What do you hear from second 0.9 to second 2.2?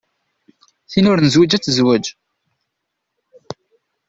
Tin ur nezwij ad tezwej.